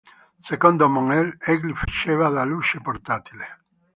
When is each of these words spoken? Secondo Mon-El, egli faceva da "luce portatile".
Secondo 0.47 0.87
Mon-El, 0.89 1.29
egli 1.41 1.73
faceva 1.75 2.27
da 2.29 2.43
"luce 2.43 2.79
portatile". 2.81 3.57